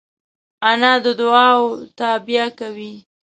انا 0.69 0.93
د 1.03 1.05
دعاوو 1.19 1.67
تابیا 1.99 2.45
کوي 2.59 2.93